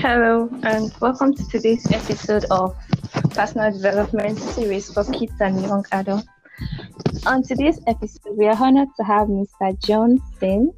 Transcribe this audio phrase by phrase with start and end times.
[0.00, 2.74] Hello, and welcome to today's episode of
[3.30, 6.26] Personal Development Series for Kids and Young Adults.
[7.26, 9.78] On today's episode, we are honored to have Mr.
[9.84, 10.72] John Sin,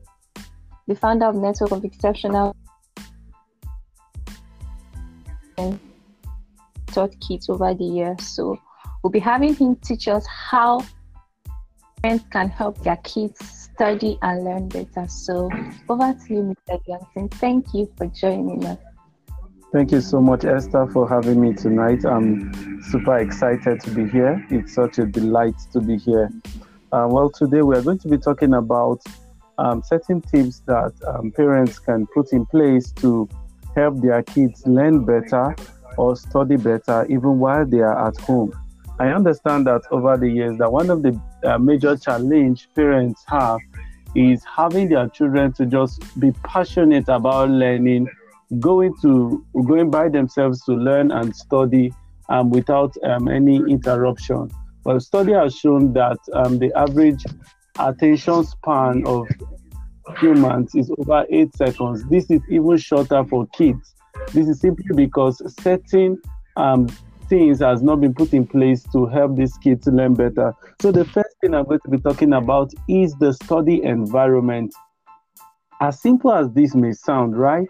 [0.89, 2.57] the founder of Network of Exceptional
[5.59, 5.79] and
[6.89, 8.27] taught kids over the years.
[8.27, 8.59] So
[9.03, 10.85] we'll be having him teach us how
[12.03, 15.07] parents can help their kids study and learn better.
[15.09, 15.49] So
[15.89, 16.85] over to you, Mr.
[16.85, 17.29] Johnson.
[17.29, 18.79] Thank you for joining us.
[19.75, 22.05] Thank you so much, Esther, for having me tonight.
[22.05, 24.47] I'm super excited to be here.
[24.49, 26.31] It's such a delight to be here.
[26.93, 29.03] Uh, well, today we are going to be talking about
[29.59, 33.29] um, certain tips that um, parents can put in place to
[33.75, 35.57] help their kids learn better
[35.97, 38.53] or study better even while they are at home.
[39.01, 43.59] I understand that over the years that one of the uh, major challenge parents have
[44.15, 48.09] is having their children to just be passionate about learning
[48.61, 51.93] going to going by themselves to learn and study
[52.29, 54.51] um, without um, any interruption.
[54.85, 57.25] Well, study has shown that um, the average
[57.79, 59.27] attention span of
[60.19, 62.05] humans is over eight seconds.
[62.09, 63.95] This is even shorter for kids.
[64.33, 66.21] This is simply because certain
[66.57, 66.89] um,
[67.29, 70.55] things has not been put in place to help these kids learn better.
[70.81, 74.75] So the first thing I'm going to be talking about is the study environment.
[75.81, 77.67] As simple as this may sound, right?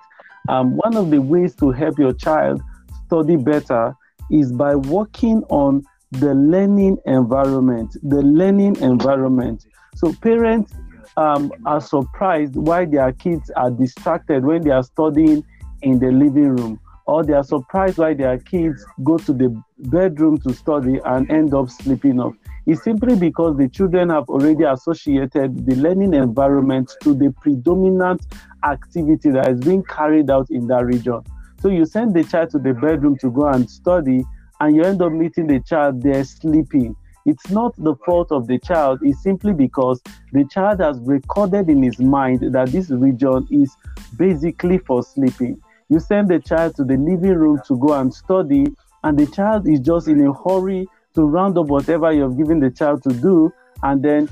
[0.49, 2.61] Um, one of the ways to help your child
[3.07, 3.95] study better
[4.31, 7.97] is by working on the learning environment.
[8.03, 9.67] The learning environment.
[9.97, 10.73] So parents
[11.17, 15.45] um, are surprised why their kids are distracted when they are studying
[15.83, 20.39] in the living room, or they are surprised why their kids go to the bedroom
[20.39, 22.35] to study and end up sleeping off.
[22.67, 28.23] It's simply because the children have already associated the learning environment to the predominant
[28.65, 31.21] activity that is being carried out in that region.
[31.61, 34.25] So you send the child to the bedroom to go and study,
[34.61, 36.97] and you end up meeting the child there sleeping.
[37.27, 40.01] It's not the fault of the child, it's simply because
[40.33, 43.75] the child has recorded in his mind that this region is
[44.17, 45.61] basically for sleeping.
[45.91, 48.67] You send the child to the living room to go and study,
[49.03, 52.71] and the child is just in a hurry to round up whatever you've given the
[52.71, 53.53] child to do
[53.83, 54.29] and then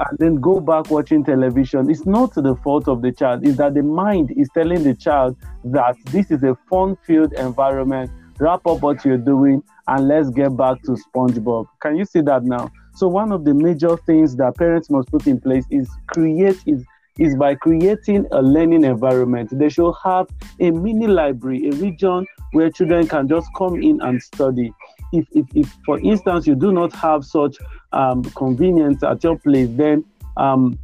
[0.00, 1.90] and then go back watching television.
[1.90, 5.36] It's not the fault of the child, it's that the mind is telling the child
[5.64, 8.10] that this is a fun filled environment.
[8.38, 11.66] Wrap up what you're doing and let's get back to SpongeBob.
[11.80, 12.70] Can you see that now?
[12.94, 16.84] So one of the major things that parents must put in place is create is
[17.18, 19.50] is by creating a learning environment.
[19.52, 20.28] They should have
[20.60, 24.72] a mini library, a region where children can just come in and study
[25.12, 27.56] if, if, if for instance, you do not have such
[27.92, 30.04] um, convenience at your place, then
[30.36, 30.78] um,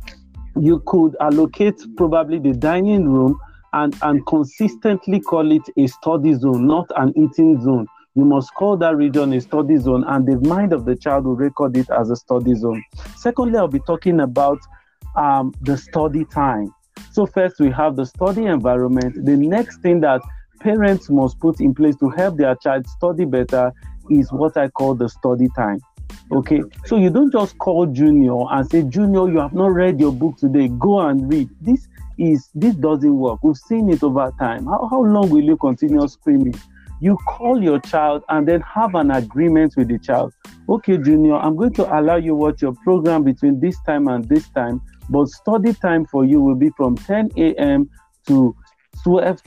[0.59, 3.39] you could allocate probably the dining room
[3.73, 7.87] and, and consistently call it a study zone, not an eating zone.
[8.15, 11.35] You must call that region a study zone, and the mind of the child will
[11.35, 12.83] record it as a study zone.
[13.17, 14.61] Secondly, I'll be talking about
[15.17, 16.73] um, the study time.
[17.11, 19.25] So, first, we have the study environment.
[19.25, 20.21] The next thing that
[20.61, 23.73] parents must put in place to help their child study better
[24.11, 25.81] is what I call the study time.
[26.33, 30.13] Okay, so you don't just call Junior and say, Junior, you have not read your
[30.13, 31.49] book today, go and read.
[31.61, 31.87] This
[32.19, 33.43] is this doesn't work.
[33.43, 34.67] We've seen it over time.
[34.67, 36.55] How, how long will you continue screaming?
[37.01, 40.33] You call your child and then have an agreement with the child.
[40.69, 44.49] Okay, Junior, I'm going to allow you watch your program between this time and this
[44.51, 47.91] time, but study time for you will be from 10 a.m.
[48.29, 48.57] to
[49.03, 49.43] 12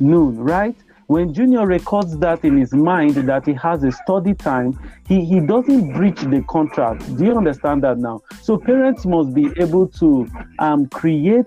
[0.00, 0.76] noon, right?
[1.14, 4.76] When Junior records that in his mind that he has a study time,
[5.06, 7.06] he, he doesn't breach the contract.
[7.16, 8.20] Do you understand that now?
[8.42, 11.46] So parents must be able to um, create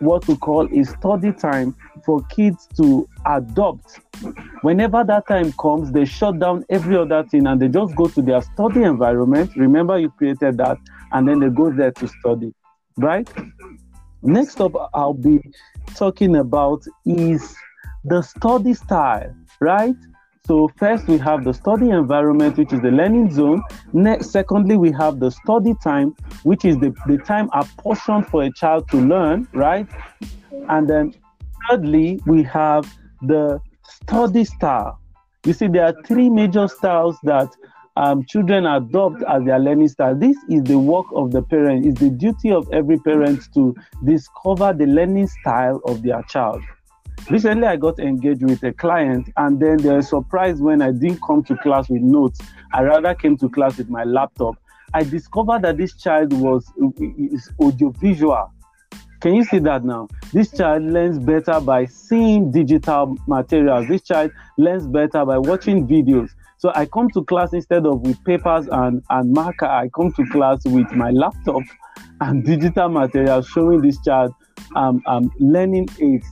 [0.00, 4.00] what we call a study time for kids to adopt.
[4.62, 8.20] Whenever that time comes, they shut down every other thing and they just go to
[8.20, 9.54] their study environment.
[9.54, 10.78] Remember, you created that,
[11.12, 12.52] and then they go there to study,
[12.96, 13.30] right?
[14.22, 15.38] Next up, I'll be
[15.94, 17.54] talking about is
[18.04, 19.96] the study style, right?
[20.46, 23.62] So first we have the study environment, which is the learning zone.
[23.94, 28.52] Next, secondly, we have the study time, which is the, the time apportioned for a
[28.52, 29.88] child to learn, right?
[30.68, 31.14] And then
[31.68, 32.84] thirdly, we have
[33.22, 35.00] the study style.
[35.46, 37.48] You see, there are three major styles that
[37.96, 40.14] um, children adopt as their learning style.
[40.14, 41.86] This is the work of the parent.
[41.86, 43.74] It's the duty of every parent to
[44.04, 46.60] discover the learning style of their child.
[47.30, 51.22] Recently, I got engaged with a client, and then they were surprised when I didn't
[51.22, 52.40] come to class with notes.
[52.72, 54.56] I rather came to class with my laptop.
[54.92, 56.70] I discovered that this child was
[57.08, 58.52] is audiovisual.
[59.20, 60.08] Can you see that now?
[60.34, 63.88] This child learns better by seeing digital materials.
[63.88, 66.28] This child learns better by watching videos.
[66.58, 70.26] So I come to class instead of with papers and, and marker, I come to
[70.26, 71.62] class with my laptop
[72.20, 74.34] and digital materials showing this child
[74.76, 76.26] um, um, learning aids.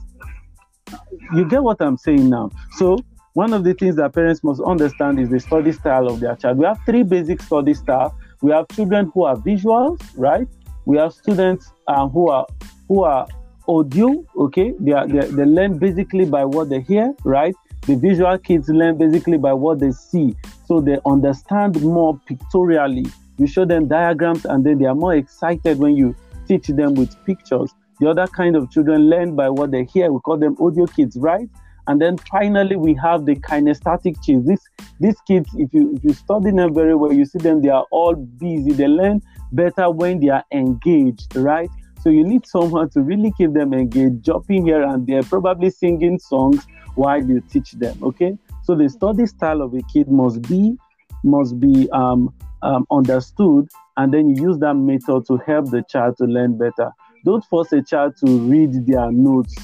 [1.33, 2.49] You get what I'm saying now?
[2.77, 2.99] So
[3.33, 6.57] one of the things that parents must understand is the study style of their child.
[6.57, 8.11] We have three basic study styles.
[8.41, 10.47] We have children who are visuals, right?
[10.85, 12.45] We have students uh, who are
[12.87, 13.27] who are
[13.67, 14.73] audio, okay?
[14.79, 17.55] They, are, they, they learn basically by what they hear, right?
[17.87, 20.35] The visual kids learn basically by what they see.
[20.67, 23.07] So they understand more pictorially.
[23.37, 26.15] You show them diagrams and then they are more excited when you
[26.47, 27.73] teach them with pictures.
[28.03, 30.11] The other kind of children learn by what they hear.
[30.11, 31.49] We call them audio kids, right?
[31.87, 34.45] And then finally, we have the kinesthetic kids.
[34.45, 34.69] These
[34.99, 37.61] these kids, if you if you study them very well, you see them.
[37.61, 38.73] They are all busy.
[38.73, 39.21] They learn
[39.53, 41.69] better when they are engaged, right?
[42.01, 46.19] So you need someone to really keep them engaged, jumping here and there, probably singing
[46.19, 47.97] songs while you teach them.
[48.03, 48.37] Okay.
[48.63, 50.75] So the study style of a kid must be
[51.23, 52.33] must be um,
[52.63, 56.91] um, understood, and then you use that method to help the child to learn better.
[57.25, 59.55] Don't force a child to read their notes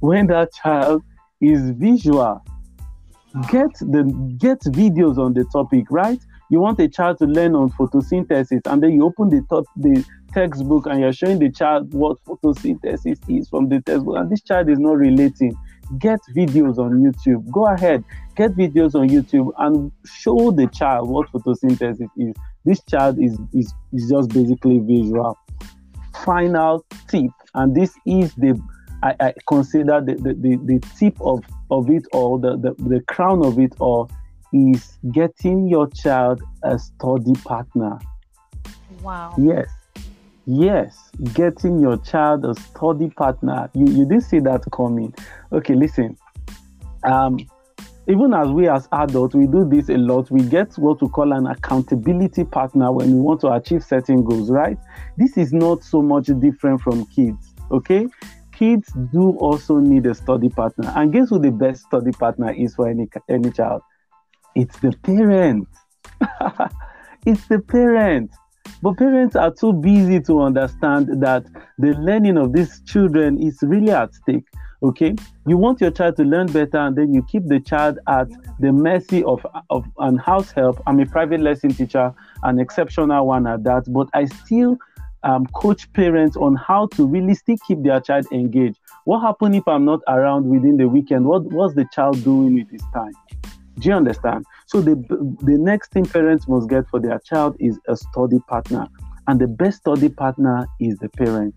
[0.00, 1.02] when that child
[1.40, 2.44] is visual.
[3.50, 4.04] Get the
[4.38, 6.20] get videos on the topic, right?
[6.50, 10.04] You want a child to learn on photosynthesis, and then you open the top the
[10.32, 14.68] textbook and you're showing the child what photosynthesis is from the textbook, and this child
[14.68, 15.54] is not relating.
[15.98, 17.50] Get videos on YouTube.
[17.50, 18.04] Go ahead,
[18.36, 22.34] get videos on YouTube and show the child what photosynthesis is.
[22.64, 25.36] This child is is, is just basically visual.
[26.24, 28.60] Final tip, and this is the
[29.02, 33.00] I, I consider the, the, the, the, tip of, of it all, the, the, the
[33.02, 34.10] crown of it all,
[34.52, 37.98] is getting your child a study partner.
[39.02, 39.34] Wow.
[39.38, 39.68] Yes.
[40.50, 43.68] Yes, getting your child a study partner.
[43.74, 45.14] You, you didn't see that coming.
[45.52, 46.16] Okay, listen.
[47.04, 47.38] Um,
[48.08, 50.30] even as we as adults, we do this a lot.
[50.30, 54.50] We get what we call an accountability partner when we want to achieve certain goals,
[54.50, 54.78] right?
[55.18, 58.06] This is not so much different from kids, okay?
[58.52, 60.90] Kids do also need a study partner.
[60.96, 63.82] And guess who the best study partner is for any, any child?
[64.54, 65.68] It's the parent.
[67.26, 68.30] it's the parent.
[68.82, 71.44] But parents are too busy to understand that
[71.76, 74.44] the learning of these children is really at stake.
[74.80, 78.28] Okay, you want your child to learn better, and then you keep the child at
[78.60, 80.80] the mercy of, of an house help.
[80.86, 82.14] I'm a private lesson teacher,
[82.44, 84.78] an exceptional one at that, but I still
[85.24, 88.78] um, coach parents on how to really still keep their child engaged.
[89.04, 91.24] What happened if I'm not around within the weekend?
[91.24, 93.12] What what's the child doing with his time?
[93.80, 94.44] Do you understand?
[94.66, 94.94] So the
[95.42, 98.86] the next thing parents must get for their child is a study partner,
[99.26, 101.54] and the best study partner is the parent.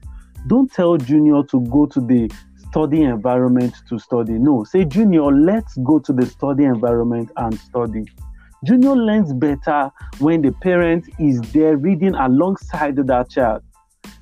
[0.47, 2.31] Don't tell Junior to go to the
[2.71, 4.33] study environment to study.
[4.33, 8.05] No, say Junior, let's go to the study environment and study.
[8.65, 13.61] Junior learns better when the parent is there reading alongside that child.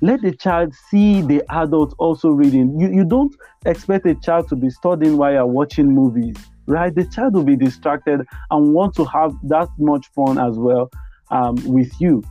[0.02, 2.78] Let the child see the adult also reading.
[2.80, 3.34] You, you don't
[3.66, 6.36] expect a child to be studying while you're watching movies
[6.70, 6.94] right?
[6.94, 8.20] The child will be distracted
[8.50, 10.90] and want to have that much fun as well
[11.30, 12.22] um, with you.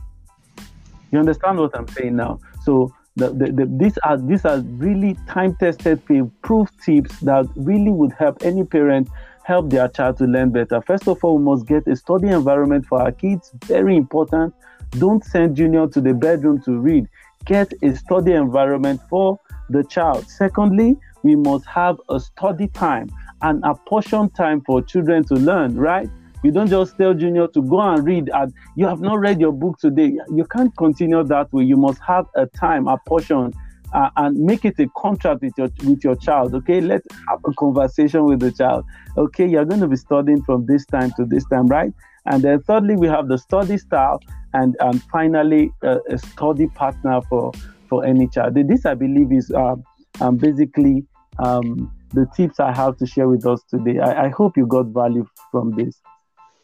[1.12, 2.38] You understand what I'm saying now?
[2.64, 6.00] So the, the, the, these are these are really time tested,
[6.42, 9.08] proof tips that really would help any parent
[9.44, 10.80] help their child to learn better.
[10.82, 13.50] First of all, we must get a study environment for our kids.
[13.64, 14.54] Very important.
[14.90, 17.08] Don't send Junior to the bedroom to read.
[17.46, 19.40] Get a study environment for
[19.70, 20.28] the child.
[20.28, 23.08] Secondly, we must have a study time
[23.42, 26.08] and apportion time for children to learn, right?
[26.42, 28.30] You don't just tell Junior to go and read.
[28.32, 30.18] And you have not read your book today.
[30.34, 31.64] You can't continue that way.
[31.64, 33.52] You must have a time, a portion,
[33.92, 36.54] uh, and make it a contract with your with your child.
[36.54, 38.84] Okay, let's have a conversation with the child.
[39.16, 41.92] Okay, you're going to be studying from this time to this time, right?
[42.26, 44.20] And then thirdly, we have the study style,
[44.54, 47.52] and and finally uh, a study partner for
[47.88, 48.54] for any child.
[48.54, 49.74] This, I believe, is uh,
[50.20, 51.04] um, basically
[51.38, 53.98] um, the tips I have to share with us today.
[53.98, 56.00] I, I hope you got value from this.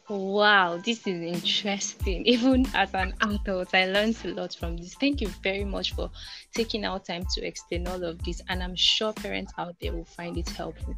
[0.09, 2.25] Wow, this is interesting.
[2.25, 4.93] Even as an adult, I learned a lot from this.
[4.95, 6.09] Thank you very much for
[6.53, 8.41] taking our time to explain all of this.
[8.47, 10.95] And I'm sure parents out there will find it helpful.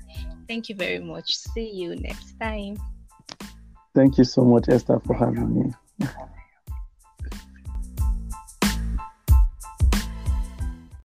[0.47, 1.35] Thank you very much.
[1.35, 2.77] See you next time.
[3.95, 6.07] Thank you so much, Esther, for having me.